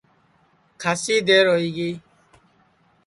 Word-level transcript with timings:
کھاسی 0.81 1.15
دیر 1.27 1.45
ہوئی 1.51 1.69
گی 1.75 1.91